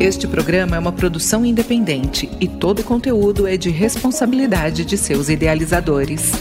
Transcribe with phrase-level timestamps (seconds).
[0.00, 5.28] Este programa é uma produção independente e todo o conteúdo é de responsabilidade de seus
[5.28, 6.32] idealizadores.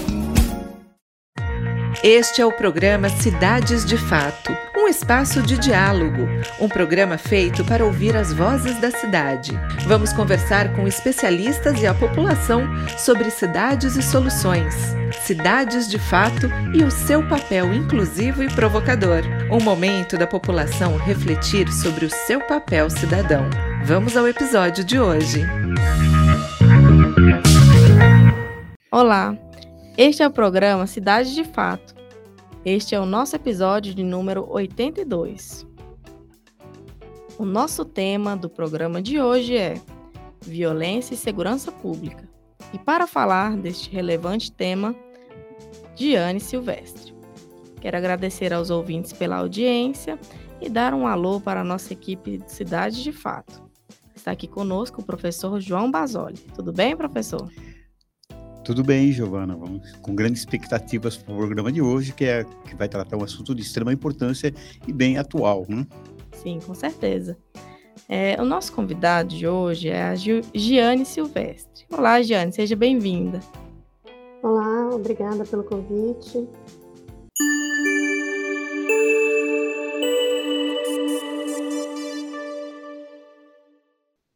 [2.04, 4.52] Este é o programa Cidades de Fato,
[4.84, 6.28] um espaço de diálogo,
[6.60, 9.58] um programa feito para ouvir as vozes da cidade.
[9.88, 12.64] Vamos conversar com especialistas e a população
[12.98, 14.76] sobre cidades e soluções,
[15.22, 19.22] cidades de fato e o seu papel inclusivo e provocador.
[19.50, 23.50] Um momento da população refletir sobre o seu papel cidadão.
[23.86, 25.46] Vamos ao episódio de hoje.
[28.92, 29.34] Olá,
[29.98, 32.03] este é o programa Cidade de Fato.
[32.66, 35.68] Este é o nosso episódio de número 82.
[37.38, 39.82] O nosso tema do programa de hoje é
[40.42, 42.26] Violência e Segurança Pública.
[42.72, 44.96] E para falar deste relevante tema,
[45.94, 47.14] Diane Silvestre.
[47.82, 50.18] Quero agradecer aos ouvintes pela audiência
[50.62, 53.62] e dar um alô para a nossa equipe de Cidade de Fato.
[54.16, 56.38] Está aqui conosco o professor João Basoli.
[56.56, 57.52] Tudo bem, professor?
[58.64, 59.56] Tudo bem, Giovana.
[59.56, 63.24] Vamos com grandes expectativas para o programa de hoje, que, é, que vai tratar um
[63.24, 64.54] assunto de extrema importância
[64.88, 65.66] e bem atual.
[65.68, 65.86] Né?
[66.32, 67.38] Sim, com certeza.
[68.08, 71.86] É, o nosso convidado de hoje é a Giane Silvestre.
[71.92, 73.42] Olá, Giane, seja bem-vinda.
[74.42, 76.48] Olá, obrigada pelo convite.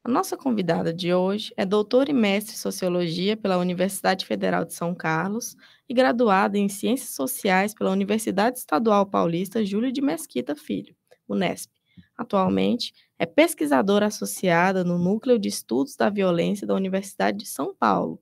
[0.07, 4.73] A nossa convidada de hoje é doutora e mestre em Sociologia pela Universidade Federal de
[4.73, 5.57] São Carlos
[5.89, 10.95] e graduada em Ciências Sociais pela Universidade Estadual Paulista Júlio de Mesquita Filho,
[11.27, 11.69] Unesp.
[12.17, 18.17] Atualmente, é pesquisadora associada no Núcleo de Estudos da Violência da Universidade de São Paulo.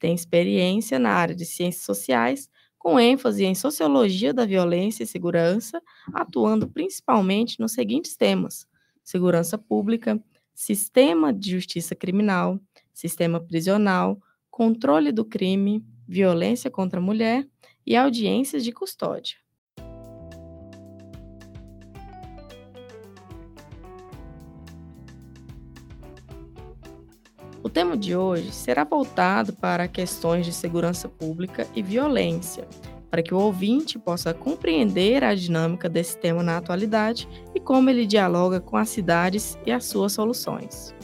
[0.00, 5.80] Tem experiência na área de Ciências Sociais, com ênfase em Sociologia da Violência e Segurança,
[6.12, 8.66] atuando principalmente nos seguintes temas:
[9.04, 10.20] segurança pública,
[10.54, 12.60] sistema de justiça criminal,
[12.92, 17.46] sistema prisional, controle do crime, violência contra a mulher
[17.86, 19.36] e audiências de custódia.
[27.62, 32.66] O tema de hoje será voltado para questões de segurança pública e violência,
[33.12, 38.06] para que o ouvinte possa compreender a dinâmica desse tema na atualidade e como ele
[38.06, 40.94] dialoga com as cidades e as suas soluções.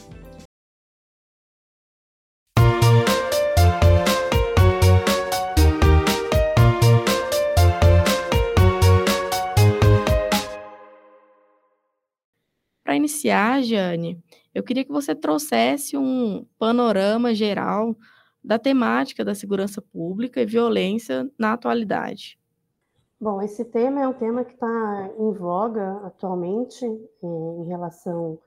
[12.83, 14.19] Para iniciar, Jane,
[14.51, 17.95] eu queria que você trouxesse um panorama geral
[18.43, 22.39] da temática da segurança pública e violência na atualidade.
[23.19, 26.85] Bom, esse tema é um tema que está em voga atualmente
[27.21, 28.39] em relação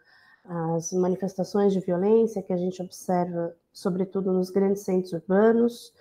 [0.44, 5.92] às manifestações de violência que a gente observa, sobretudo nos grandes centros urbanos,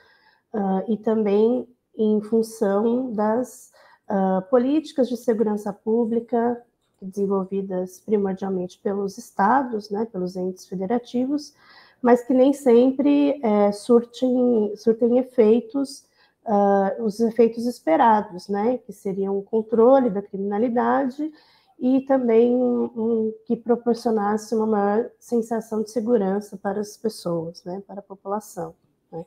[0.53, 3.72] uh, e também em função das
[4.09, 6.63] uh, políticas de segurança pública
[7.02, 11.53] desenvolvidas primordialmente pelos estados, né, pelos entes federativos,
[12.01, 16.03] mas que nem sempre é, surtem, surtem efeitos,
[16.45, 18.79] uh, os efeitos esperados, né?
[18.79, 21.31] Que seriam o controle da criminalidade
[21.79, 27.81] e também um, um, que proporcionasse uma maior sensação de segurança para as pessoas, né?
[27.85, 28.75] Para a população.
[29.11, 29.25] Né?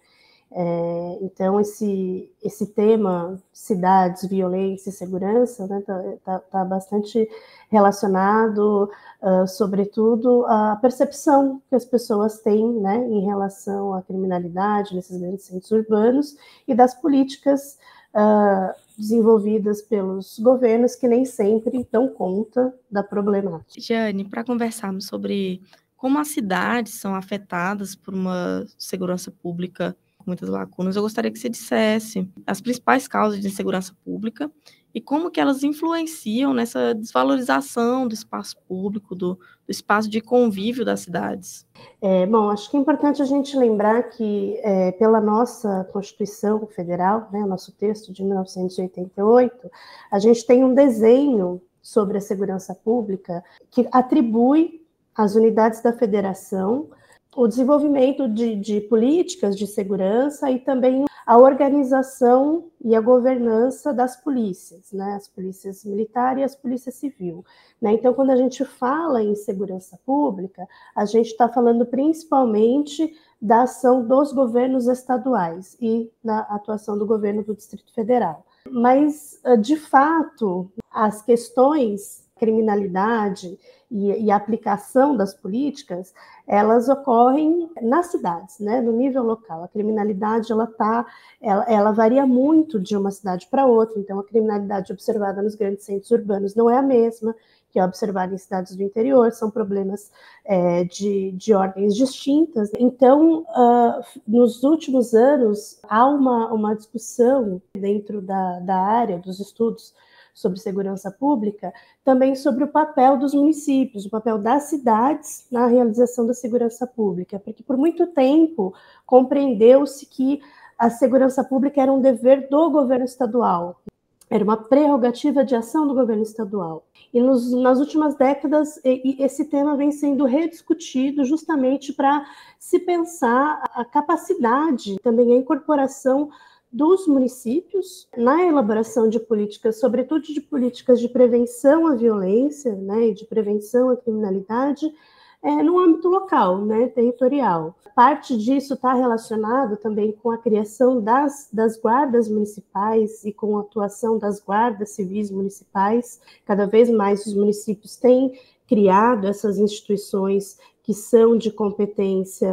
[0.57, 7.29] É, então, esse, esse tema, cidades, violência e segurança, está né, tá, tá, tá bastante
[7.69, 8.89] relacionado,
[9.21, 15.45] uh, sobretudo, à percepção que as pessoas têm né, em relação à criminalidade nesses grandes
[15.45, 16.37] centros urbanos
[16.69, 17.77] e das políticas
[18.15, 23.81] uh, desenvolvidas pelos governos que nem sempre dão conta da problemática.
[23.81, 25.61] Jane, para conversarmos sobre
[25.97, 29.97] como as cidades são afetadas por uma segurança pública
[30.27, 34.51] muitas lacunas, eu gostaria que você dissesse as principais causas de insegurança pública
[34.95, 40.85] e como que elas influenciam nessa desvalorização do espaço público, do, do espaço de convívio
[40.85, 41.67] das cidades.
[42.01, 47.29] É, bom, acho que é importante a gente lembrar que, é, pela nossa Constituição Federal,
[47.33, 49.69] né, nosso texto de 1988,
[50.11, 54.81] a gente tem um desenho sobre a segurança pública que atribui
[55.15, 56.89] às unidades da federação
[57.37, 64.17] o desenvolvimento de, de, políticas de segurança e também a organização e a governança das
[64.17, 67.45] polícias, né, as polícias militares e as polícias civil.
[67.81, 67.95] Né?
[67.95, 74.07] Então, quando a gente fala em segurança pública, a gente está falando principalmente da ação
[74.07, 78.45] dos governos estaduais e da atuação do governo do Distrito Federal.
[78.71, 83.59] Mas, de fato, as questões que criminalidade
[83.91, 86.13] e, e, a aplicação das políticas,
[86.47, 89.63] elas ocorrem nas cidades, né, no nível local.
[89.63, 91.07] A criminalidade ela tá,
[91.41, 93.99] ela, ela varia muito de uma cidade para outra.
[93.99, 97.35] Então, a criminalidade observada nos grandes centros urbanos não é a mesma
[97.71, 100.09] que é observada em cidades do interior, são problemas
[100.45, 102.71] é, de, de ordens distintas.
[102.79, 109.93] Então, uh, nos últimos anos, há uma, uma discussão dentro da, da área dos estudos
[110.35, 111.73] sobre segurança pública,
[112.05, 117.39] também sobre o papel dos municípios, o papel das cidades na realização da segurança pública,
[117.39, 118.75] porque por muito tempo
[119.07, 120.41] compreendeu-se que
[120.77, 123.81] a segurança pública era um dever do governo estadual,
[124.29, 126.85] era uma prerrogativa de ação do governo estadual.
[127.13, 132.27] E nos, nas últimas décadas, esse tema vem sendo rediscutido justamente para
[132.59, 136.31] se pensar a capacidade, também a incorporação
[136.75, 143.15] dos municípios na elaboração de políticas, sobretudo de políticas de prevenção à violência né, e
[143.15, 144.93] de prevenção à criminalidade,
[145.41, 147.77] é, no âmbito local, né, territorial.
[147.95, 153.61] Parte disso está relacionado também com a criação das, das guardas municipais e com a
[153.61, 156.21] atuação das guardas civis municipais.
[156.45, 158.33] Cada vez mais os municípios têm
[158.67, 162.53] criado essas instituições que são de competência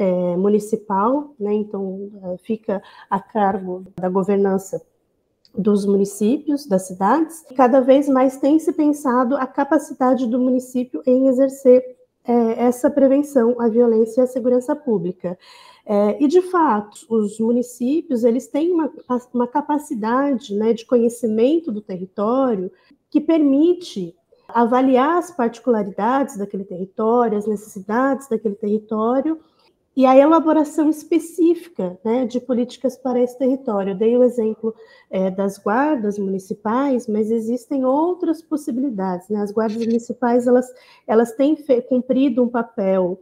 [0.00, 1.52] é, municipal, né?
[1.52, 4.80] então é, fica a cargo da governança
[5.54, 11.26] dos municípios, das cidades, cada vez mais tem se pensado a capacidade do município em
[11.26, 11.84] exercer
[12.24, 15.38] é, essa prevenção à violência e à segurança pública.
[15.84, 18.90] É, e, de fato, os municípios eles têm uma,
[19.34, 22.70] uma capacidade né, de conhecimento do território
[23.10, 24.14] que permite
[24.48, 29.38] avaliar as particularidades daquele território, as necessidades daquele território
[29.96, 33.92] e a elaboração específica né, de políticas para esse território.
[33.92, 34.74] Eu dei o exemplo
[35.10, 39.28] é, das guardas municipais, mas existem outras possibilidades.
[39.28, 39.40] Né?
[39.40, 40.72] As guardas municipais elas,
[41.06, 41.56] elas têm
[41.88, 43.20] cumprido um papel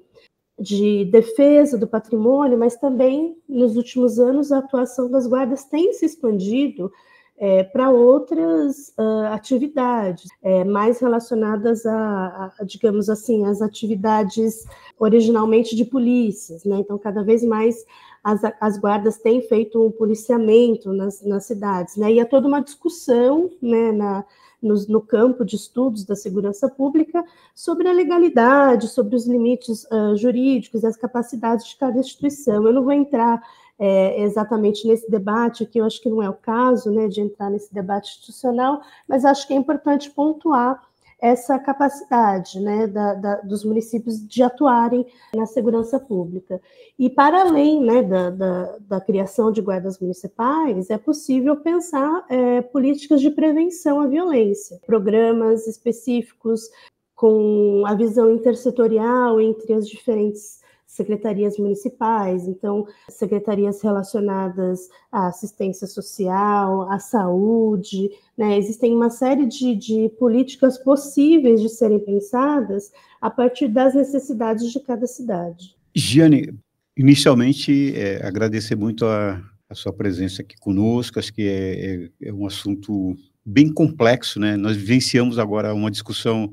[0.61, 6.05] de defesa do patrimônio, mas também nos últimos anos a atuação das guardas tem se
[6.05, 6.91] expandido
[7.38, 14.64] é, para outras uh, atividades, é, mais relacionadas a, a, digamos assim, as atividades
[14.99, 16.79] originalmente de polícias, né?
[16.79, 17.85] Então, cada vez mais
[18.25, 22.12] as, as guardas têm feito um policiamento nas, nas cidades, né?
[22.12, 24.25] E há toda uma discussão, né, na,
[24.61, 27.25] no, no, campo de estudos da segurança pública
[27.55, 32.67] sobre a legalidade, sobre os limites uh, jurídicos, as capacidades de cada instituição.
[32.67, 33.41] Eu não vou entrar
[33.78, 37.48] é, exatamente nesse debate, que eu acho que não é o caso né, de entrar
[37.50, 40.82] nesse debate institucional, mas acho que é importante pontuar
[41.20, 45.04] essa capacidade né, da, da, dos municípios de atuarem
[45.34, 46.60] na segurança pública.
[46.96, 53.20] E, para além né, da, da, criação de guardas municipais, é possível pensar é, políticas
[53.20, 56.70] de prevenção à violência, programas específicos
[57.16, 60.60] com a visão intersetorial entre as diferentes
[60.98, 68.58] secretarias municipais, então, secretarias relacionadas à assistência social, à saúde, né?
[68.58, 74.80] Existem uma série de, de políticas possíveis de serem pensadas a partir das necessidades de
[74.80, 75.76] cada cidade.
[75.94, 76.52] Giane,
[76.96, 79.40] inicialmente, é, agradecer muito a,
[79.70, 83.16] a, sua presença aqui conosco, acho que é, é, é um assunto
[83.46, 84.56] bem complexo, né?
[84.56, 86.52] Nós vivenciamos agora uma discussão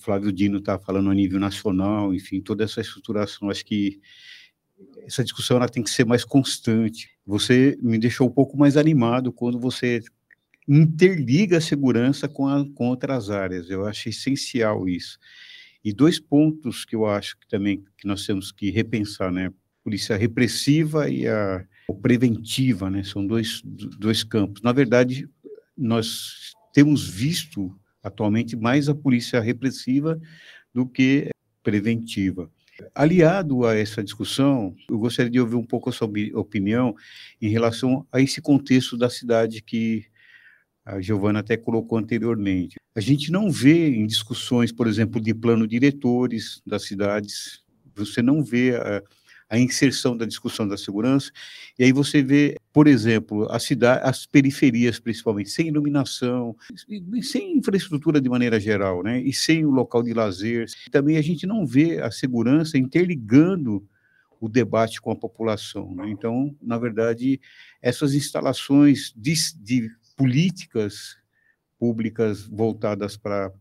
[0.00, 4.00] Flávio Dino está falando a nível nacional, enfim, toda essa estruturação, acho que
[5.02, 7.10] essa discussão ela tem que ser mais constante.
[7.26, 10.00] Você me deixou um pouco mais animado quando você
[10.68, 13.70] interliga a segurança com, a, com outras áreas.
[13.70, 15.18] Eu acho essencial isso.
[15.84, 19.52] E dois pontos que eu acho que também que nós temos que repensar, né?
[19.82, 21.64] Polícia repressiva e a
[22.02, 23.02] preventiva, né?
[23.02, 24.62] São dois, dois campos.
[24.62, 25.28] Na verdade,
[25.76, 30.20] nós temos visto atualmente mais a polícia repressiva
[30.72, 31.30] do que
[31.62, 32.50] preventiva.
[32.94, 36.94] Aliado a essa discussão, eu gostaria de ouvir um pouco a sua opinião
[37.42, 40.06] em relação a esse contexto da cidade que
[40.84, 42.76] a Giovana até colocou anteriormente.
[42.94, 47.62] A gente não vê em discussões, por exemplo, de plano diretores das cidades,
[47.94, 49.02] você não vê a,
[49.48, 51.30] a inserção da discussão da segurança,
[51.78, 56.54] e aí você vê, por exemplo, a cidade, as periferias principalmente, sem iluminação,
[57.22, 60.66] sem infraestrutura de maneira geral, né, e sem o local de lazer.
[60.90, 63.86] Também a gente não vê a segurança interligando
[64.40, 65.94] o debate com a população.
[65.94, 66.10] Né?
[66.10, 67.40] Então, na verdade,
[67.82, 71.16] essas instalações de, de políticas
[71.78, 73.52] públicas voltadas para,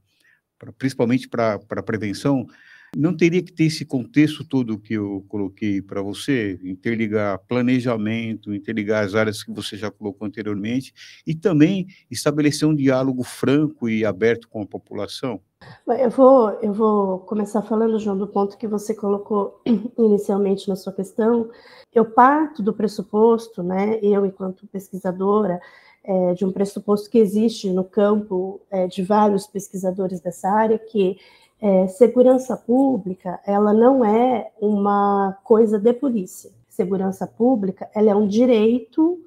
[0.78, 2.48] principalmente para a prevenção,
[2.96, 9.04] não teria que ter esse contexto todo que eu coloquei para você, interligar planejamento, interligar
[9.04, 10.94] as áreas que você já colocou anteriormente,
[11.26, 15.42] e também estabelecer um diálogo franco e aberto com a população?
[15.88, 19.62] Eu vou, eu vou começar falando, João, do ponto que você colocou
[19.98, 21.50] inicialmente na sua questão.
[21.94, 25.60] Eu parto do pressuposto, né, eu, enquanto pesquisadora,
[26.04, 31.18] é, de um pressuposto que existe no campo é, de vários pesquisadores dessa área, que
[31.62, 36.52] é, segurança pública ela não é uma coisa de polícia.
[36.70, 39.20] Segurança pública ela é um direito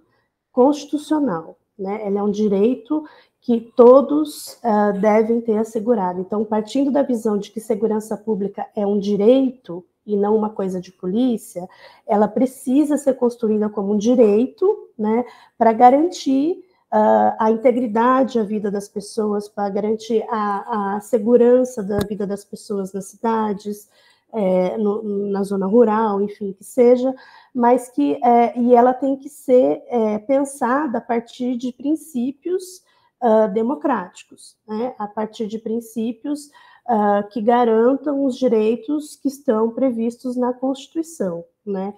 [0.52, 2.00] constitucional, né?
[2.06, 3.04] Ela é um direito
[3.40, 6.20] que todos uh, devem ter assegurado.
[6.20, 10.80] Então, partindo da visão de que segurança pública é um direito e não uma coisa
[10.80, 11.68] de polícia,
[12.06, 15.24] ela precisa ser construída como um direito, né,
[15.56, 21.98] para garantir uh, a integridade da vida das pessoas, para garantir a, a, segurança da
[21.98, 23.88] vida das pessoas nas cidades,
[24.32, 27.12] é, no, na zona rural, enfim, que seja,
[27.54, 32.84] mas que é, e ela tem que ser é, pensada a partir de princípios
[33.20, 34.94] uh, democráticos, né?
[34.98, 41.94] a partir de princípios uh, que garantam os direitos que estão previstos na Constituição, né?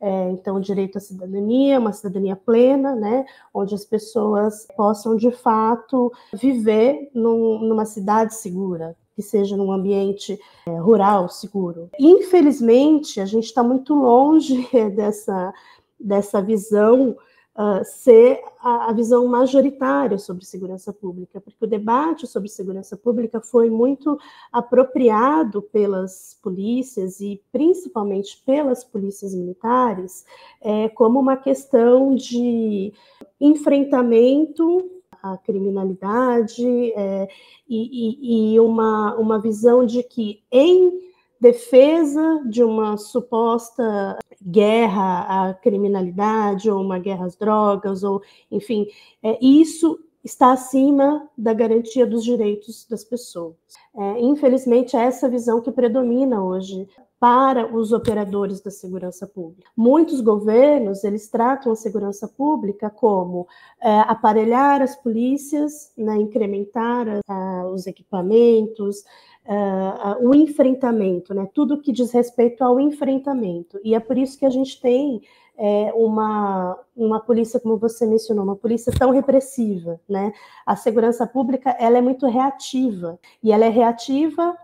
[0.00, 5.30] É, então, o direito à cidadania, uma cidadania plena, né, onde as pessoas possam de
[5.30, 11.88] fato viver num, numa cidade segura, que seja num ambiente é, rural seguro.
[11.98, 15.54] Infelizmente, a gente está muito longe dessa,
[15.98, 17.16] dessa visão
[17.56, 23.40] uh, ser a, a, visão majoritária sobre segurança pública, porque o debate sobre segurança pública
[23.40, 24.18] foi muito
[24.52, 30.24] apropriado pelas polícias e principalmente pelas polícias militares
[30.60, 32.92] é, como uma questão de
[33.40, 34.90] enfrentamento
[35.22, 37.28] à criminalidade é,
[37.68, 41.06] e, e, e uma, uma visão de que em
[41.40, 48.86] defesa de uma suposta guerra à criminalidade ou uma guerra às drogas ou enfim
[49.22, 53.54] é, isso está acima da garantia dos direitos das pessoas
[53.96, 56.88] é, infelizmente é essa visão que predomina hoje
[57.18, 59.70] para os operadores da segurança pública.
[59.76, 63.48] Muitos governos eles tratam a segurança pública como
[63.80, 69.02] é, aparelhar as polícias, né, incrementar uh, os equipamentos,
[69.46, 71.48] uh, o enfrentamento, né?
[71.54, 73.80] Tudo que diz respeito ao enfrentamento.
[73.84, 75.22] E é por isso que a gente tem
[75.58, 80.32] é, uma, uma polícia, como você mencionou, uma polícia tão repressiva, né?
[80.64, 84.56] A segurança pública, ela é muito reativa, e ela é reativa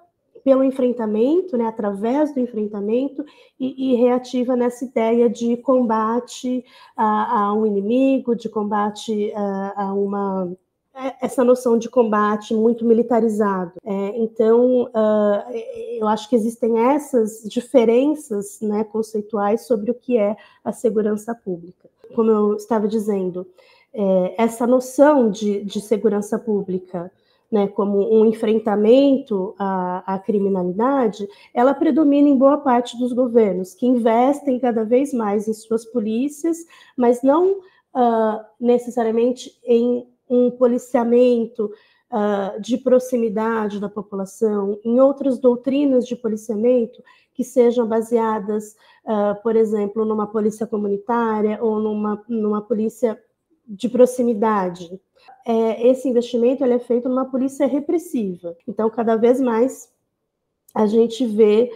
[0.44, 3.24] pelo enfrentamento, né, através do enfrentamento,
[3.60, 6.64] e, e reativa nessa ideia de combate
[6.96, 10.52] a, a um inimigo, de combate a, a uma
[11.20, 13.72] essa noção de combate muito militarizado.
[13.84, 15.52] É, então, uh,
[15.98, 21.88] eu acho que existem essas diferenças né, conceituais sobre o que é a segurança pública.
[22.14, 23.46] Como eu estava dizendo,
[23.94, 27.10] é, essa noção de, de segurança pública
[27.50, 33.86] né, como um enfrentamento à, à, criminalidade, ela predomina em boa parte dos governos, que
[33.86, 36.56] investem cada vez mais em suas polícias,
[36.96, 41.70] mas não uh, necessariamente em um policiamento
[42.10, 47.02] uh, de proximidade da população, em outras doutrinas de policiamento
[47.34, 48.74] que sejam baseadas,
[49.04, 53.20] uh, por exemplo, numa polícia comunitária ou numa, numa polícia
[53.66, 55.00] de proximidade.
[55.46, 58.56] É, esse investimento é feito numa polícia repressiva.
[58.66, 59.90] Então, cada vez mais
[60.74, 61.70] a gente vê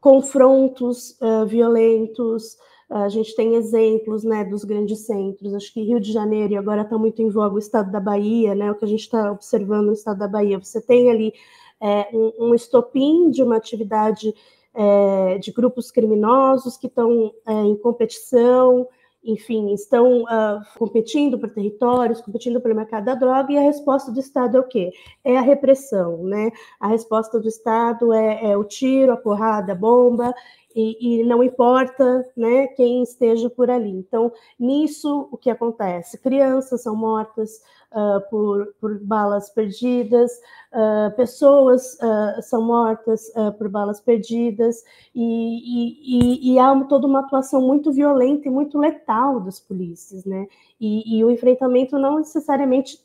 [0.00, 2.56] confrontos uh, violentos,
[2.90, 6.82] a gente tem exemplos né, dos grandes centros, acho que Rio de Janeiro, e agora
[6.82, 9.86] está muito em voga o estado da Bahia, né, o que a gente está observando
[9.86, 10.58] no estado da Bahia.
[10.58, 11.34] Você tem ali
[11.80, 14.34] é, um, um, estopim de uma atividade
[14.74, 18.88] é, de grupos criminosos que estão é, em competição,
[19.22, 24.20] enfim, estão uh, competindo por territórios, competindo pelo mercado da droga, e a resposta do
[24.20, 24.92] Estado é o quê?
[25.24, 26.50] É a repressão, né?
[26.80, 30.32] A resposta do Estado é, é o tiro, a porrada, a bomba,
[30.74, 33.90] e, e, não importa né, quem esteja por ali.
[33.90, 36.18] Então, nisso, o que acontece?
[36.18, 40.30] Crianças são mortas uh, por, por balas perdidas,
[40.72, 44.84] uh, pessoas uh, são mortas por balas perdidas,
[45.14, 50.46] e, e, e, há toda uma atuação muito violenta e muito letal das polícias, né?
[50.80, 52.98] E, e o enfrentamento não necessariamente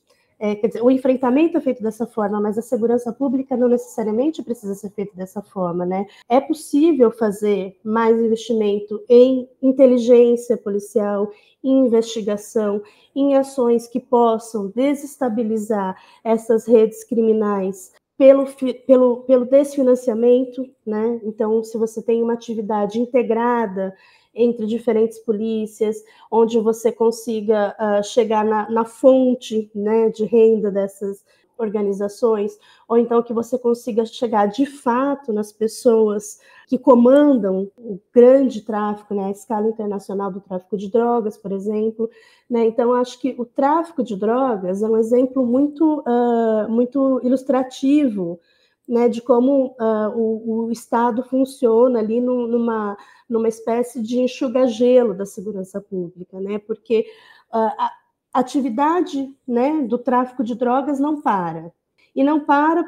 [0.44, 4.44] é, quer dizer, o enfrentamento é feito dessa forma, mas a segurança pública não necessariamente
[4.44, 6.06] precisa ser feita dessa forma, né?
[6.28, 11.32] É possível fazer mais investimento em inteligência policial,
[11.64, 12.82] em investigação,
[13.16, 15.96] em ações que possam desestabilizar
[16.26, 18.46] essas redes criminais pelo,
[18.86, 21.22] pelo, pelo desfinanciamento, né?
[21.24, 23.96] Então, se você tem uma atividade integrada
[24.34, 31.24] entre diferentes polícias, onde você consiga uh, chegar na, na fonte né, de renda dessas
[31.58, 38.62] organizações, ou então que você consiga chegar de fato nas pessoas que comandam o grande
[38.62, 42.10] tráfico, né, a escala internacional do tráfico de drogas, por exemplo.
[42.50, 42.66] Né?
[42.66, 48.40] Então, acho que o tráfico de drogas é um exemplo muito, uh, muito ilustrativo
[48.88, 52.98] né, de como uh, o, o, Estado funciona ali no, numa,
[53.34, 57.06] numa espécie de enxuga-gelo da segurança pública, né, porque
[57.52, 57.92] uh, a
[58.34, 61.72] atividade né, do tráfico de drogas não para.
[62.16, 62.86] E não para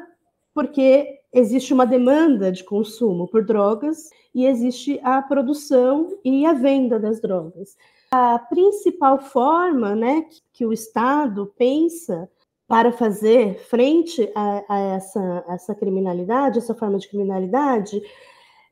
[0.54, 6.98] porque existe uma demanda de consumo por drogas e existe a produção e a venda
[6.98, 7.76] das drogas.
[8.10, 10.24] A principal forma né,
[10.54, 12.30] que o Estado pensa
[12.66, 18.00] para fazer frente a, a essa, essa criminalidade, essa forma de criminalidade,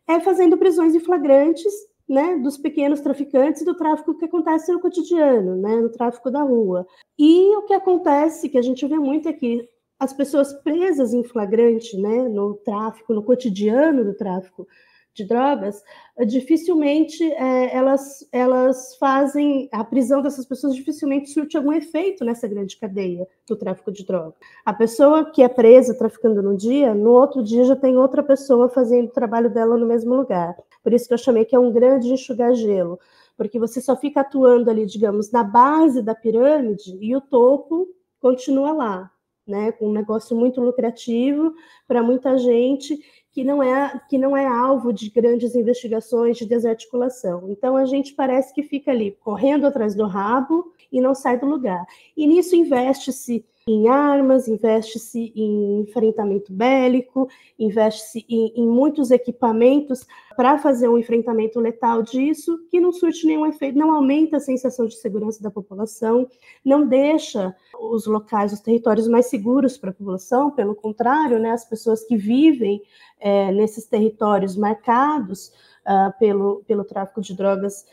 [0.08, 1.72] é fazendo prisões em flagrantes
[2.08, 6.86] né, dos pequenos traficantes do tráfico que acontece no cotidiano, né, no tráfico da rua.
[7.18, 11.24] E o que acontece, que a gente vê muito aqui, é as pessoas presas em
[11.24, 14.66] flagrante, né, no tráfico, no cotidiano do tráfico
[15.14, 15.82] de drogas,
[16.26, 22.76] dificilmente é, elas, elas fazem, a prisão dessas pessoas dificilmente surte algum efeito nessa grande
[22.76, 24.34] cadeia do tráfico de drogas.
[24.64, 28.68] A pessoa que é presa traficando no dia, no outro dia já tem outra pessoa
[28.68, 30.56] fazendo o trabalho dela no mesmo lugar.
[30.82, 32.98] Por isso que eu chamei que é um grande enxugar gelo,
[33.36, 37.88] porque você só fica atuando ali, digamos, na base da pirâmide e o topo
[38.20, 39.10] continua lá,
[39.46, 41.54] né, com um negócio muito lucrativo
[41.86, 42.98] para muita gente
[43.34, 47.50] que não é que não é alvo de grandes investigações de desarticulação.
[47.50, 51.44] Então a gente parece que fica ali correndo atrás do rabo e não sai do
[51.44, 51.84] lugar.
[52.16, 57.26] E nisso investe-se em armas, investe-se em enfrentamento bélico,
[57.58, 60.06] investe-se em, em, muitos equipamentos
[60.36, 64.84] para fazer um enfrentamento letal disso, que não surte nenhum efeito, não aumenta a sensação
[64.84, 66.28] de segurança da população,
[66.62, 71.64] não deixa os locais, os territórios mais seguros para a população, pelo contrário, né, as
[71.64, 72.82] pessoas que vivem
[73.18, 75.48] é, nesses territórios marcados
[75.86, 77.86] uh, pelo, pelo tráfico de drogas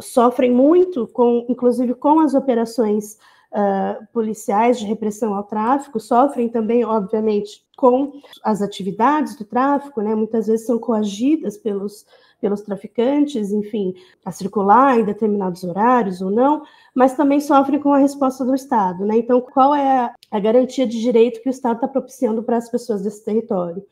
[0.00, 3.18] sofrem muito, com, inclusive com as operações
[3.52, 10.14] uh, policiais de repressão ao tráfico, sofrem também, obviamente, com as atividades do tráfico, né?
[10.14, 12.06] muitas vezes são coagidas pelos,
[12.40, 16.62] pelos traficantes, enfim, a circular em determinados horários ou não,
[16.94, 19.04] mas também sofrem com a resposta do Estado.
[19.04, 19.18] Né?
[19.18, 22.70] Então, qual é a, a garantia de direito que o Estado está propiciando para as
[22.70, 23.84] pessoas desse território?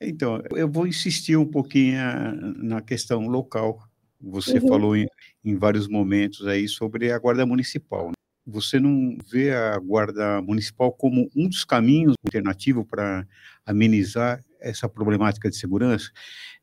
[0.00, 3.78] Então, eu vou insistir um pouquinho ah, na questão local.
[4.20, 4.68] Você uhum.
[4.68, 5.06] falou em,
[5.44, 8.10] em, vários momentos aí sobre a Guarda Municipal.
[8.46, 13.26] Você não vê a Guarda Municipal como um dos caminhos alternativo para
[13.64, 16.10] amenizar essa problemática de segurança?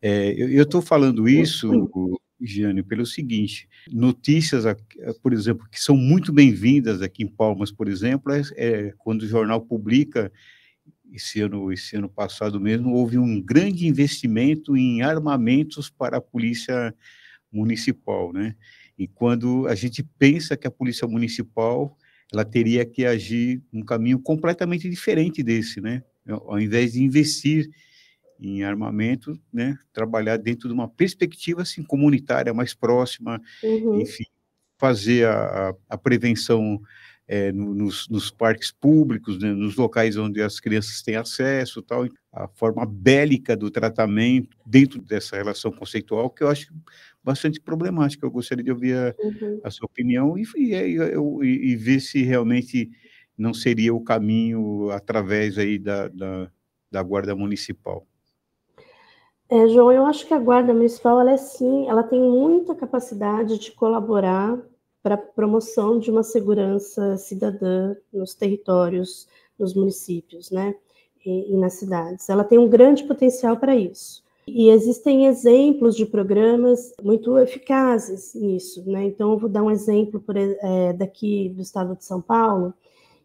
[0.01, 1.69] É, eu estou falando isso,
[2.41, 4.65] Giane, pelo seguinte: notícias,
[5.21, 9.27] por exemplo, que são muito bem-vindas aqui em Palmas, por exemplo, é, é quando o
[9.27, 10.31] jornal publica
[11.11, 16.93] esse ano, esse ano passado mesmo, houve um grande investimento em armamentos para a polícia
[17.51, 18.55] municipal, né?
[18.97, 21.97] E quando a gente pensa que a polícia municipal
[22.31, 26.03] ela teria que agir um caminho completamente diferente desse, né?
[26.27, 27.69] Ao invés de investir
[28.39, 33.99] em armamento, né, trabalhar dentro de uma perspectiva assim comunitária mais próxima, uhum.
[34.01, 34.25] enfim,
[34.77, 36.79] fazer a, a prevenção
[37.27, 42.47] é, nos, nos, parques públicos, né, nos locais onde as crianças têm acesso, tal, a
[42.47, 46.71] forma bélica do tratamento dentro dessa relação conceitual, que eu acho
[47.27, 48.25] bastante problemática.
[48.25, 49.59] Eu gostaria de ouvir a, uhum.
[49.61, 52.89] a sua opinião e, e, e, e, ver se realmente
[53.37, 56.49] não seria o caminho através aí da, da,
[56.89, 58.07] da guarda municipal.
[59.49, 63.59] É, João, eu acho que a guarda municipal, ela é sim, ela tem muita capacidade
[63.59, 64.57] de colaborar
[65.03, 69.27] para a promoção de uma segurança cidadã nos territórios,
[69.59, 70.75] nos municípios, né,
[71.25, 72.29] e, e nas cidades.
[72.29, 74.23] Ela tem um grande potencial para isso.
[74.47, 79.03] E existem exemplos de programas muito eficazes nisso, né?
[79.05, 82.73] Então, eu vou dar um exemplo por, é, daqui do estado de São Paulo,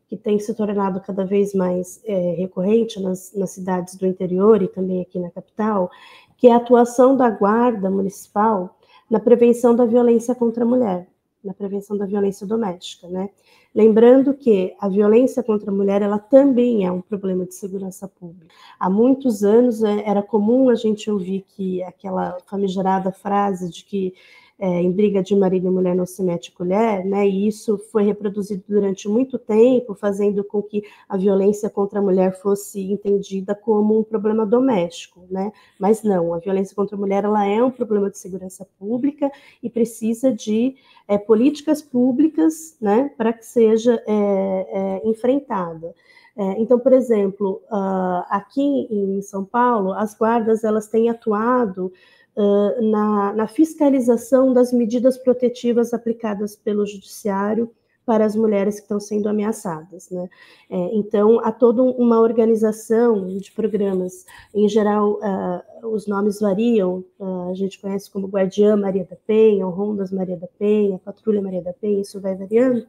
[0.08, 4.68] que tem se tornado cada vez mais é, recorrente nas, nas cidades do interior e
[4.68, 5.90] também aqui na capital,
[6.36, 8.76] que é a atuação da Guarda Municipal
[9.08, 11.06] na prevenção da violência contra a mulher
[11.42, 13.30] na prevenção da violência doméstica, né?
[13.74, 18.54] Lembrando que a violência contra a mulher, ela também é um problema de segurança pública.
[18.78, 24.14] Há muitos anos é, era comum a gente ouvir que aquela famigerada frase de que
[24.58, 27.26] é, em briga de marido e mulher não se mete colher, né?
[27.26, 32.40] E isso foi reproduzido durante muito tempo, fazendo com que a violência contra a mulher
[32.40, 35.50] fosse entendida como um problema doméstico, né?
[35.80, 39.68] Mas não, a violência contra a mulher ela é um problema de segurança pública e
[39.68, 40.76] precisa de
[41.08, 45.94] é, políticas públicas, né, para que seja é, é enfrentada.
[46.36, 51.92] É, então, por exemplo, uh, aqui em São Paulo, as guardas elas têm atuado
[52.34, 57.70] uh, na, na, fiscalização das medidas protetivas aplicadas pelo judiciário
[58.04, 60.10] para as mulheres que estão sendo ameaçadas.
[60.10, 60.28] Né?
[60.68, 64.26] É, então, há toda uma organização de programas.
[64.54, 67.04] Em geral, uh, os nomes variam.
[67.18, 71.62] Uh, a gente conhece como Guardiã Maria da Penha, Rondas Maria da Penha, Patrulha Maria
[71.62, 72.84] da Penha, isso vai variando.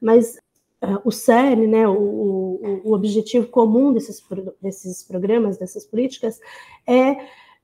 [0.00, 0.36] Mas
[0.82, 4.22] uh, o CERN, né, o, o, o objetivo comum desses,
[4.60, 6.40] desses programas, dessas políticas,
[6.86, 7.16] é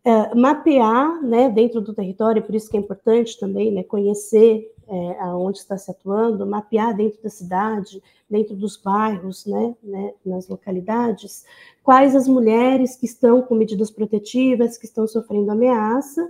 [0.04, 5.20] é, mapear né, dentro do território, por isso que é importante também né, conhecer é,
[5.20, 11.46] aonde está se atuando, mapear dentro da cidade, dentro dos bairros, né, né, nas localidades,
[11.82, 16.28] quais as mulheres que estão com medidas protetivas, que estão sofrendo ameaça,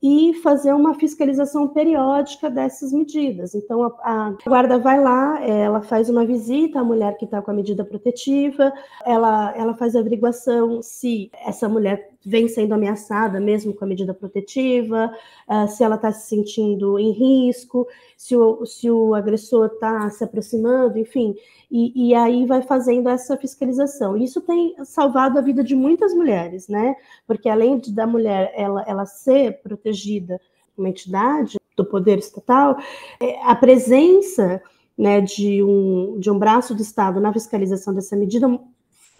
[0.00, 3.54] e fazer uma fiscalização periódica dessas medidas.
[3.54, 7.50] Então, a, a guarda vai lá, ela faz uma visita à mulher que está com
[7.50, 8.70] a medida protetiva,
[9.06, 14.14] ela, ela faz a averiguação se essa mulher vem sendo ameaçada mesmo com a medida
[14.14, 15.12] protetiva,
[15.48, 20.24] uh, se ela está se sentindo em risco, se o, se o agressor está se
[20.24, 21.34] aproximando, enfim,
[21.70, 24.16] e, e, aí vai fazendo essa fiscalização.
[24.16, 26.94] Isso tem salvado a vida de muitas mulheres, né?
[27.26, 30.40] Porque além de, da mulher ela, ela ser protegida
[30.76, 32.76] uma entidade do poder estatal,
[33.20, 34.62] é, a presença
[34.96, 38.48] né, de, um, de um braço do Estado na fiscalização dessa medida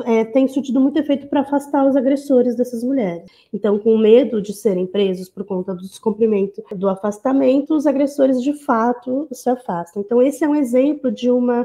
[0.04, 3.30] é, tem surtido muito efeito para afastar os agressores dessas mulheres.
[3.52, 8.52] Então, com medo de serem presos por conta do descumprimento do afastamento, os agressores de
[8.52, 10.02] fato se afastam.
[10.02, 11.64] Então, esse é um exemplo de uma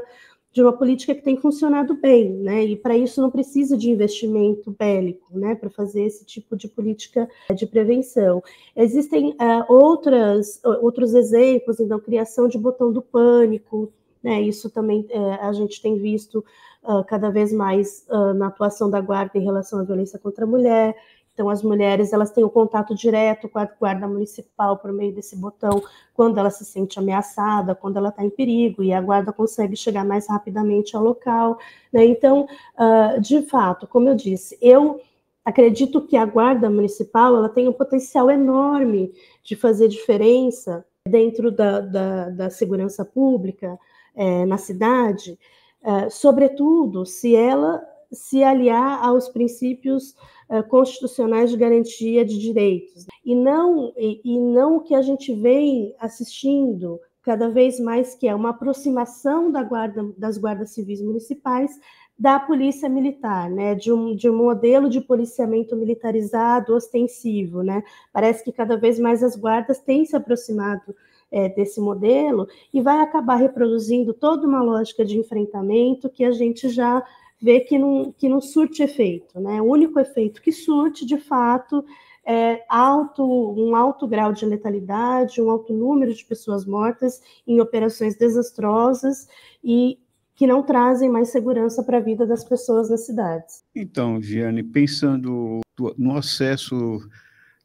[0.52, 2.64] de uma política que tem funcionado bem, né?
[2.64, 5.54] E para isso não precisa de investimento bélico, né?
[5.54, 8.42] Para fazer esse tipo de política de prevenção.
[8.74, 14.40] Existem uh, outras, outros exemplos, então, criação de botão do pânico, né?
[14.40, 16.44] Isso também uh, a gente tem visto
[16.82, 20.48] uh, cada vez mais uh, na atuação da guarda em relação à violência contra a
[20.48, 20.96] mulher.
[21.32, 25.14] Então, as mulheres elas têm o um contato direto com a guarda municipal por meio
[25.14, 29.32] desse botão quando ela se sente ameaçada, quando ela está em perigo, e a guarda
[29.32, 31.58] consegue chegar mais rapidamente ao local.
[31.90, 32.04] Né?
[32.04, 35.00] Então, uh, de fato, como eu disse, eu
[35.42, 39.10] acredito que a guarda municipal ela tem um potencial enorme
[39.42, 43.78] de fazer diferença dentro da, da, da segurança pública
[44.14, 45.38] é, na cidade,
[45.82, 50.14] é, sobretudo se ela se aliar aos princípios
[50.48, 55.32] uh, constitucionais de garantia de direitos e não e, e, não o que a gente
[55.34, 61.78] vem assistindo cada vez mais que é uma aproximação da guarda das guardas civis municipais
[62.18, 68.44] da polícia militar, né, de um, de um modelo de policiamento militarizado ostensivo, né, parece
[68.44, 70.94] que cada vez mais as guardas têm se aproximado
[71.30, 76.68] é, desse modelo e vai acabar reproduzindo toda uma lógica de enfrentamento que a gente
[76.68, 77.02] já
[77.40, 79.40] vê que não, que não surte efeito.
[79.40, 79.62] Né?
[79.62, 81.84] O único efeito que surte, de fato,
[82.24, 88.16] é alto, um alto grau de letalidade, um alto número de pessoas mortas em operações
[88.16, 89.26] desastrosas
[89.64, 89.98] e
[90.34, 93.62] que não trazem mais segurança para a vida das pessoas nas cidades.
[93.74, 95.60] Então, Giane, pensando
[95.98, 97.00] no acesso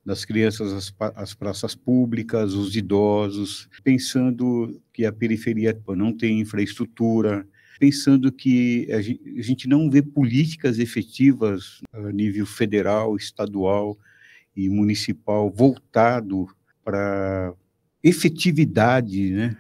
[0.06, 7.48] das crianças às, às, praças públicas, os idosos, pensando que a periferia não tem infraestrutura,
[7.80, 13.98] pensando que a gente, não vê políticas efetivas a nível federal, estadual
[14.56, 16.48] e municipal voltado
[16.84, 17.54] para
[18.04, 19.58] efetividade, né?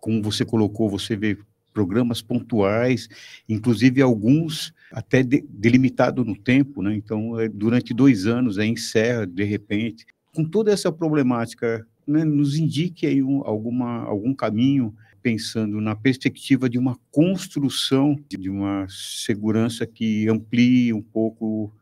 [0.00, 1.36] Como você colocou, você vê
[1.74, 3.08] programas pontuais,
[3.48, 6.94] inclusive alguns até de, delimitado no tempo, né?
[6.94, 10.06] Então, é, durante dois anos, aí encerra de repente.
[10.34, 16.68] Com toda essa problemática, né, nos indique aí um, alguma, algum caminho pensando na perspectiva
[16.68, 21.72] de uma construção de uma segurança que amplie um pouco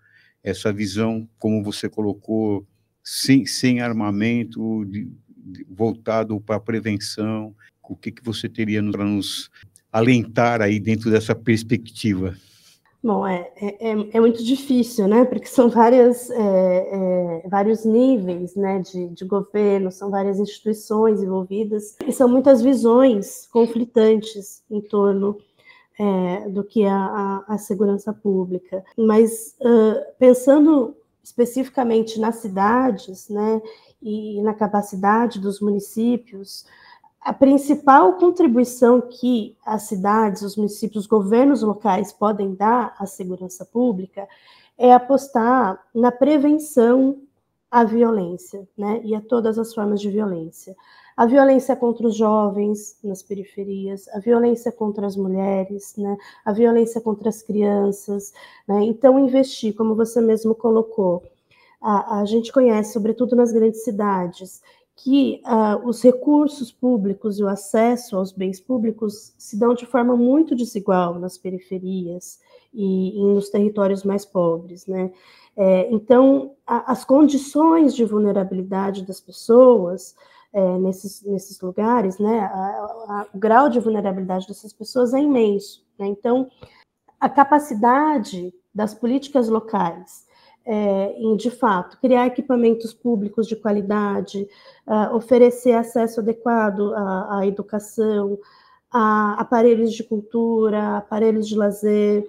[0.43, 2.67] essa visão, como você colocou,
[3.03, 7.55] sem, sem armamento, de, de, voltado para a prevenção.
[7.83, 9.51] O que, que você teria para nos
[9.93, 12.37] alentar aí dentro dessa perspectiva?
[13.07, 15.25] Bom, é, é, é, é muito difícil, né?
[15.25, 21.97] Porque são várias, é, é, vários níveis né, de, de governo, são várias instituições envolvidas,
[22.05, 25.39] e são muitas visões conflitantes em torno
[25.97, 28.85] é, do que é a, a, a, segurança pública.
[28.99, 33.63] Mas uh, pensando especificamente nas cidades, né,
[34.03, 36.67] e na capacidade dos municípios,
[37.27, 43.65] a principal contribuição que as cidades, os municípios, os governos locais podem dar à segurança
[43.65, 44.29] pública
[44.79, 47.19] é apostar na prevenção
[47.69, 50.77] à violência, né, e a todas as formas de violência.
[51.17, 57.01] A violência contra os jovens nas periferias, a violência contra as mulheres, né, a violência
[57.01, 58.33] contra as crianças.
[58.69, 61.25] Né, então, investir, como você mesmo colocou,
[61.83, 64.63] a, a gente conhece, sobretudo nas grandes cidades,
[64.97, 70.17] que uh, os recursos públicos e o acesso aos bens públicos se dão de forma
[70.17, 72.41] muito desigual nas periferias
[72.73, 75.13] e, e nos territórios mais pobres, né?
[75.55, 80.15] É, então, a, as condições de vulnerabilidade das pessoas
[80.53, 82.41] é, nesses, nesses lugares, né?
[82.41, 86.07] A, a, o grau de vulnerabilidade dessas pessoas é imenso, né?
[86.07, 86.51] Então,
[87.21, 90.26] a capacidade das políticas locais
[90.67, 94.49] é, em, de fato, criar equipamentos públicos de qualidade,
[94.87, 98.37] uh, oferecer acesso adequado à, à, educação,
[98.91, 102.29] a aparelhos de cultura, aparelhos de lazer,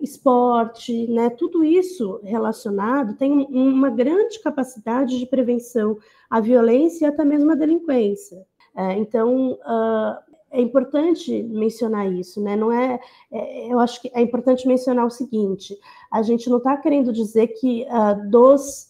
[0.00, 1.28] esporte, né?
[1.30, 5.98] Tudo isso relacionado tem uma grande capacidade de prevenção
[6.30, 8.44] à violência e até mesmo à delinquência.
[8.74, 10.25] É, então, uh,
[10.56, 12.56] é importante mencionar isso, né?
[12.56, 12.98] Não é,
[13.30, 15.78] é, eu acho que é importante mencionar o seguinte:
[16.10, 18.84] a gente não está querendo dizer que uh, dos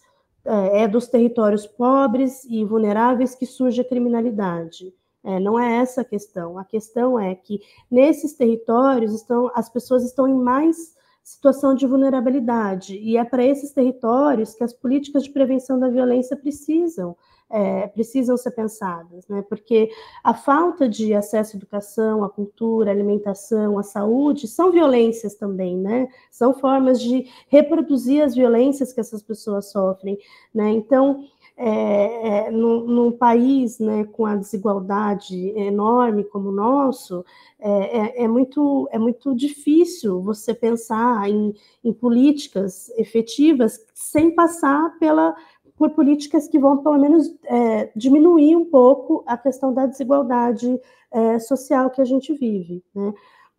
[0.45, 4.95] uh, é dos territórios pobres e vulneráveis que surge a criminalidade.
[5.25, 6.57] É, não é essa a questão.
[6.57, 12.97] A questão é que nesses territórios estão as pessoas estão em mais situação de vulnerabilidade
[12.97, 17.17] e é para esses territórios que as políticas de prevenção da violência precisam
[17.51, 19.43] é, precisam ser pensadas, né?
[19.49, 19.89] Porque
[20.23, 25.77] a falta de acesso à educação, à cultura, à alimentação, à saúde são violências também,
[25.77, 26.09] né?
[26.31, 30.19] São formas de reproduzir as violências que essas pessoas sofrem,
[30.55, 30.71] né?
[30.71, 31.25] Então,
[31.59, 37.25] é, é, num, país né, com a desigualdade enorme como o nosso,
[37.59, 44.99] é, é, é, muito, é muito difícil você pensar em, em políticas efetivas sem passar
[44.99, 45.35] pela
[45.77, 50.81] por políticas que vão, pelo menos, é, diminuir um pouco a questão da desigualdade
[51.13, 52.83] é, social que a gente vive.
[52.95, 53.13] Né?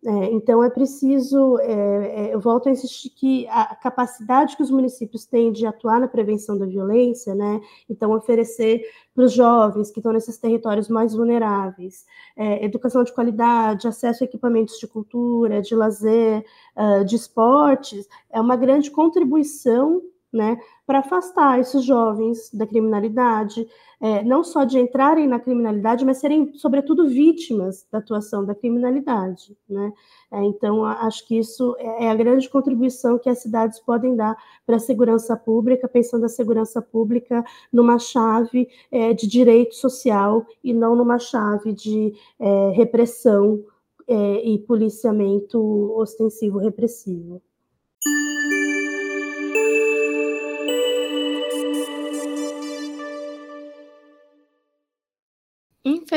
[0.04, 4.70] É, então, é preciso, é, é, eu volto a insistir que a capacidade que os
[4.70, 7.60] municípios têm de atuar na prevenção da violência, né?
[7.90, 13.88] então, oferecer para os jovens que estão nesses territórios mais vulneráveis, é, educação de qualidade,
[13.88, 16.44] acesso a equipamentos de cultura, de lazer,
[16.76, 20.00] uh, de esportes, é uma grande contribuição
[20.32, 23.66] né, para afastar esses jovens da criminalidade,
[24.00, 29.56] é, não só de entrarem na criminalidade, mas serem, sobretudo, vítimas da atuação da criminalidade.
[29.68, 29.92] Né?
[30.30, 34.36] É, então, acho que isso é, é a grande contribuição que as cidades podem dar
[34.66, 40.72] para a segurança pública, pensando a segurança pública numa chave é, de direito social e
[40.72, 43.64] não numa chave de é, repressão
[44.06, 45.58] é, e policiamento
[45.96, 47.42] ostensivo repressivo.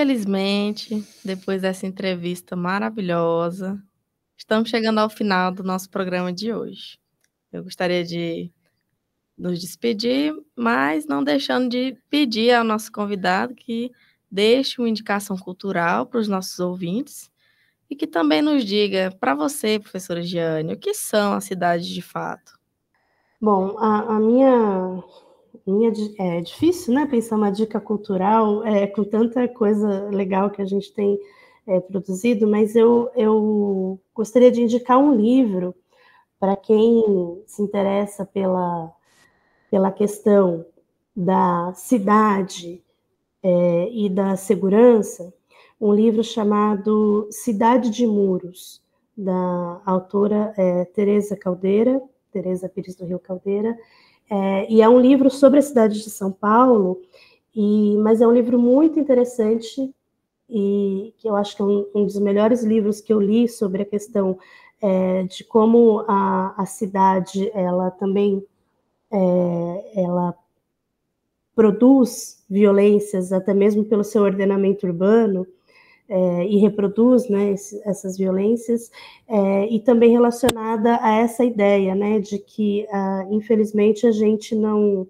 [0.02, 3.80] Infelizmente, depois dessa entrevista maravilhosa,
[4.36, 6.98] estamos chegando ao final do nosso programa de hoje.
[7.54, 8.52] Eu gostaria de
[9.38, 13.92] nos despedir, mas não deixando de pedir ao nosso convidado que
[14.30, 17.32] deixe uma indicação cultural para os nossos ouvintes
[17.88, 22.02] e que também nos diga, para você, professora Giane, o que são as cidades de
[22.02, 22.58] fato.
[23.40, 25.04] Bom, a, a minha
[26.18, 30.94] é difícil, né, pensar uma dica cultural é, com tanta coisa legal que a gente
[30.94, 31.20] tem
[31.68, 35.76] é, produzido, mas eu, eu gostaria de indicar um livro
[36.40, 38.92] para quem se interessa pela,
[39.70, 40.66] pela questão
[41.16, 42.84] da cidade
[43.44, 45.34] é, e da segurança,
[45.80, 48.82] um livro chamado Cidade de Muros,
[49.18, 53.78] da autora é, Teresa Caldeira, Teresa Pires do Rio Caldeira,
[54.32, 57.02] é, e é um livro sobre a cidade de São Paulo,
[57.54, 59.94] e, mas é um livro muito interessante
[60.50, 63.82] e que eu acho que é um, um dos melhores livros que eu li sobre
[63.82, 64.40] a questão
[64.82, 68.42] é, de como a, a cidade ela também
[69.12, 70.34] é, ela
[71.54, 75.46] produz violências até mesmo pelo seu ordenamento urbano
[76.12, 78.92] é, e reproduz né, esse, essas violências,
[79.30, 85.08] é, e também relacionada a essa ideia né, de que, ah, infelizmente, a gente não.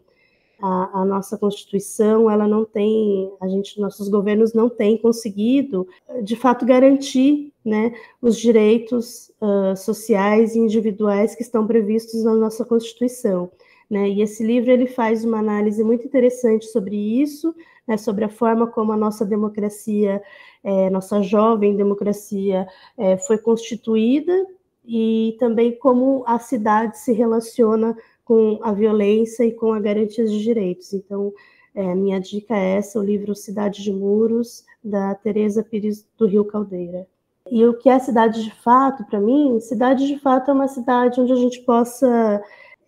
[0.64, 5.88] A, a, nossa Constituição, ela não tem, a gente, nossos governos não têm conseguido,
[6.22, 12.64] de fato, garantir né, os direitos uh, sociais e individuais que estão previstos na nossa
[12.64, 13.50] Constituição.
[13.90, 14.08] Né?
[14.08, 17.56] E esse livro ele faz uma análise muito interessante sobre isso,
[17.88, 20.22] né, sobre a forma como a nossa democracia,
[20.64, 22.68] é, nossa jovem democracia,
[22.98, 24.46] é, foi constituída
[24.86, 30.42] e também como a cidade se relaciona com a violência e com a garantia de
[30.42, 30.94] direitos.
[30.94, 31.34] Então,
[31.74, 36.46] é, minha dica é essa, o livro Cidade de Muros, da Teresa Pires do Rio
[36.46, 37.08] Caldeira.
[37.50, 41.20] E o que é cidade de fato, para mim, cidade de fato é uma cidade
[41.20, 42.42] onde a gente possa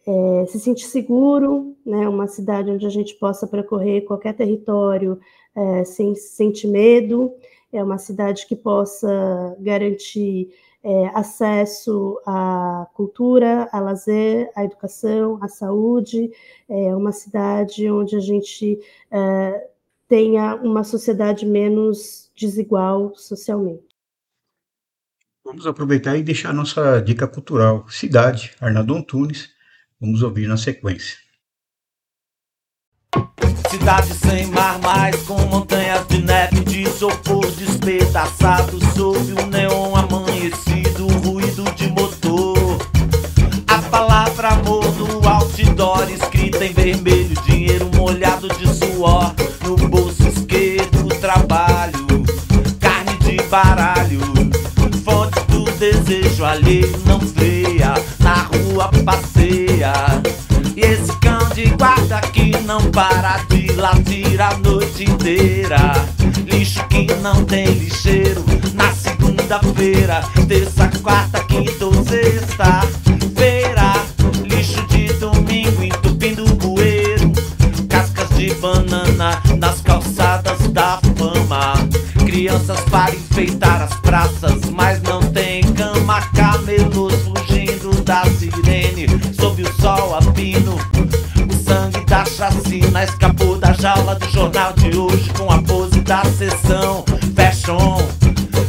[0.06, 2.08] é, se sentir seguro, né?
[2.08, 5.20] uma cidade onde a gente possa percorrer qualquer território
[5.56, 7.34] é, sem sentir medo,
[7.72, 15.48] é uma cidade que possa garantir é, acesso à cultura, a lazer, à educação, à
[15.48, 16.30] saúde,
[16.68, 19.68] é uma cidade onde a gente é,
[20.08, 23.94] tenha uma sociedade menos desigual socialmente.
[25.46, 27.86] Vamos aproveitar e deixar nossa dica cultural.
[27.90, 29.53] Cidade, Arnaldo Antunes.
[30.04, 31.16] Vamos ouvir na sequência.
[33.70, 41.08] Cidade sem mar, mais com montanhas de neve, de isopor despedaçado sob o neon amanhecido,
[41.08, 42.78] ruído de motor.
[43.66, 51.08] A palavra amor no outdoor, escrita em vermelho, dinheiro molhado de suor, no bolso esquerdo,
[51.22, 52.06] trabalho,
[52.82, 54.20] carne de baralho,
[55.06, 57.53] fonte do desejo alheio, não na
[58.58, 59.94] rua passeia.
[60.76, 65.94] E esse cão de guarda que não para de latir a noite inteira.
[66.46, 68.44] Lixo que não tem lixeiro.
[68.74, 73.94] Na segunda-feira, terça, quarta, quinta ou sexta-feira.
[74.44, 77.32] Lixo de domingo entupindo o bueiro.
[77.90, 81.74] Cascas de banana nas calçadas da fama.
[82.26, 85.22] Crianças para enfeitar as praças, mas não
[92.14, 97.04] da chacina Escapou da jaula do jornal de hoje Com a pose da sessão
[97.36, 97.98] Fashion.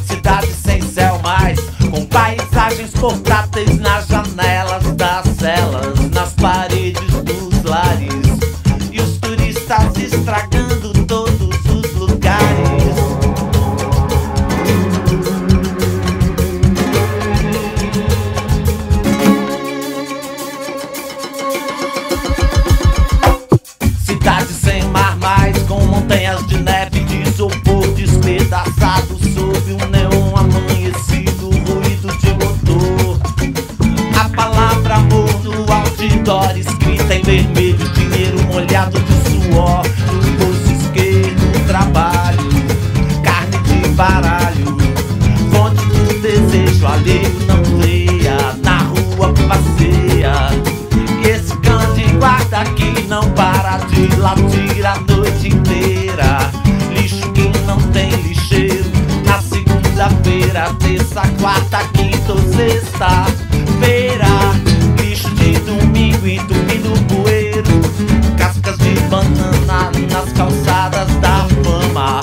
[0.07, 5.84] Cidade sem céu mais Com paisagens portáteis nas janelas das celas
[60.75, 64.27] terça, quarta, quinta ou sexta-feira.
[65.01, 67.81] Lixo de domingo entupindo o bueiro.
[68.37, 72.21] Cascas de banana nas calçadas da fama.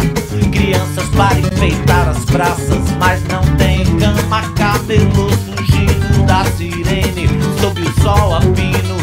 [0.52, 4.42] Crianças para enfeitar as praças, mas não tem cama.
[4.56, 7.28] Cabelo fugindo da sirene
[7.60, 8.98] sob o sol a pino.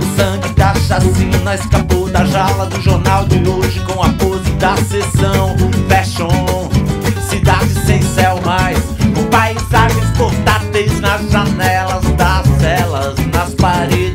[0.00, 4.76] O sangue da chacina escapou da jaula do jornal de hoje com a pose da
[4.76, 5.61] sessão
[11.30, 14.11] janelas das celas, nas paredes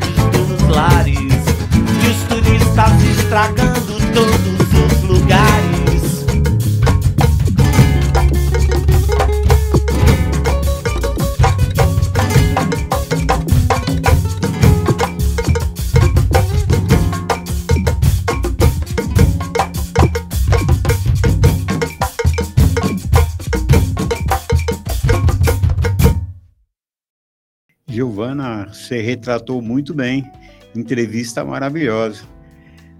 [27.88, 30.30] Giovana, você retratou muito bem,
[30.76, 32.22] entrevista maravilhosa.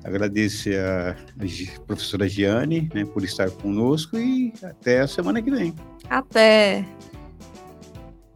[0.03, 5.75] Agradeço a, a professora Giane né, por estar conosco e até a semana que vem.
[6.09, 6.85] Até.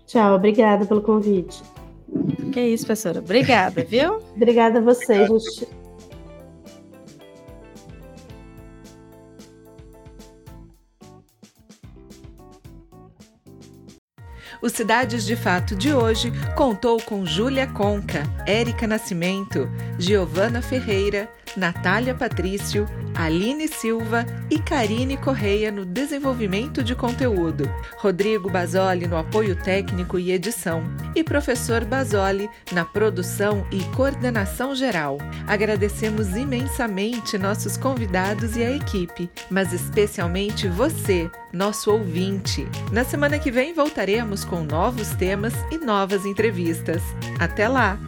[0.06, 1.62] Tchau, obrigada pelo convite.
[2.52, 3.20] Que isso, professora.
[3.20, 4.18] Obrigada, viu?
[4.36, 5.30] obrigada a vocês,
[14.62, 22.14] O Cidades de Fato de hoje contou com Júlia Conca, Érica Nascimento, Giovana Ferreira, Natália
[22.14, 30.18] Patrício, Aline Silva e Karine Correia no desenvolvimento de conteúdo, Rodrigo Basoli no apoio técnico
[30.18, 30.82] e edição
[31.14, 35.18] e professor Basoli na produção e coordenação geral.
[35.46, 42.66] Agradecemos imensamente nossos convidados e a equipe, mas especialmente você, nosso ouvinte.
[42.90, 47.02] Na semana que vem voltaremos com novos temas e novas entrevistas.
[47.38, 47.98] Até lá!